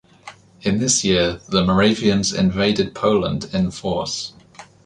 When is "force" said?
3.69-4.33